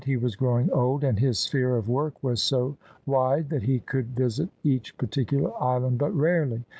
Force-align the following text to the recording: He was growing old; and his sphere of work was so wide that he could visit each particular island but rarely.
He 0.03 0.17
was 0.17 0.35
growing 0.35 0.71
old; 0.71 1.03
and 1.03 1.19
his 1.19 1.37
sphere 1.37 1.77
of 1.77 1.87
work 1.87 2.23
was 2.23 2.41
so 2.41 2.75
wide 3.05 3.49
that 3.51 3.61
he 3.61 3.81
could 3.81 4.15
visit 4.15 4.49
each 4.63 4.97
particular 4.97 5.51
island 5.61 5.99
but 5.99 6.09
rarely. 6.15 6.63